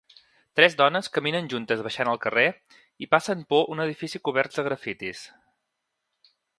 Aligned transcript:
Tres 0.59 0.75
dones 0.79 1.09
caminen 1.17 1.49
juntes 1.51 1.83
baixant 1.89 2.11
el 2.15 2.19
carrer 2.25 2.47
i 3.07 3.11
passen 3.13 3.47
por 3.53 3.71
un 3.77 3.87
edifici 3.87 4.25
coberts 4.31 4.59
de 4.61 4.69
grafitis. 4.71 5.25